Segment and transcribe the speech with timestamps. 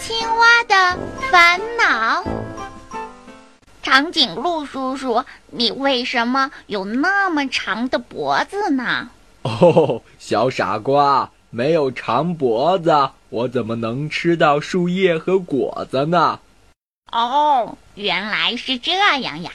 [0.00, 0.98] 青蛙的
[1.30, 2.24] 烦恼。
[3.82, 9.10] 长颈鹿叔叔，你为什么有那么长的脖子呢？
[9.42, 16.40] 哦，小傻瓜，没有长脖子，我怎么能吃到树叶和果子呢？
[17.12, 19.52] 哦，原来是这样呀！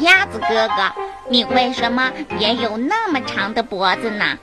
[0.00, 0.92] 鸭子哥哥，
[1.30, 4.38] 你为什么也有那么长的脖子呢？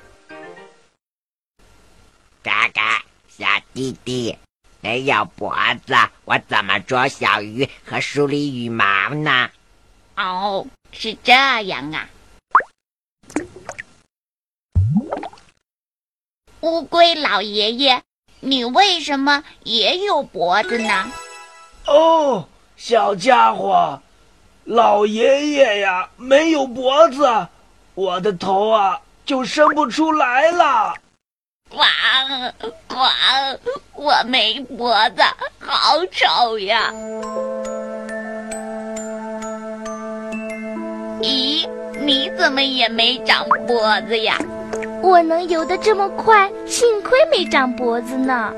[2.44, 3.04] 嘎嘎。
[3.28, 4.38] 小弟弟，
[4.80, 5.54] 没有脖
[5.86, 5.94] 子，
[6.24, 9.50] 我怎么捉小鱼和梳理羽毛呢？
[10.16, 12.08] 哦，是这样啊。
[16.62, 18.04] 乌龟老爷爷，
[18.40, 21.12] 你为什么也有脖子呢？
[21.88, 24.02] 哦，小家伙，
[24.66, 27.48] 老爷爷呀，没有脖子，
[27.94, 30.92] 我的头啊就伸不出来了。
[31.70, 31.78] 呱
[32.88, 32.96] 呱！
[33.94, 35.22] 我没脖子，
[35.60, 36.92] 好丑呀！
[41.22, 41.70] 咦，
[42.02, 44.40] 你怎么也没长脖子呀？
[45.04, 48.52] 我能游得这么快，幸亏没长脖子呢。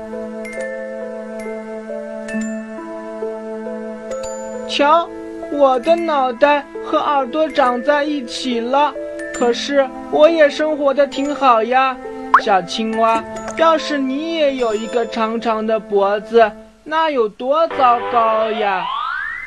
[4.70, 5.08] 瞧，
[5.50, 8.94] 我的脑袋和耳朵长在一起了，
[9.34, 11.96] 可是我也生活的挺好呀。
[12.44, 13.22] 小青蛙，
[13.56, 16.52] 要是你也有一个长长的脖子，
[16.84, 18.84] 那有多糟糕呀？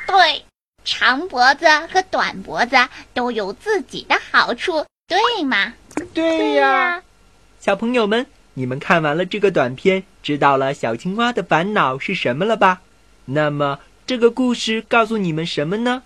[0.06, 0.42] 对，
[0.84, 2.76] 长脖子和短脖子
[3.14, 5.72] 都有自己的好处，对吗？
[6.12, 7.02] 对呀。
[7.58, 12.80] 小朋友们，你们看完了这个短片，知道了小青蛙的烦恼是什么了吧？
[13.24, 16.02] 那么这个故事告诉你们什么呢？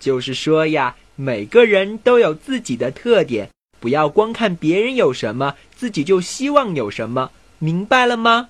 [0.00, 3.50] 就是说呀，每个人都有自己的特点。
[3.78, 8.48] 不要光看别人有什么，自己就希望有什么，明白了吗？